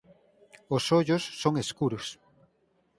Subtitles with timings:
[0.75, 2.05] Os ollos son escuros.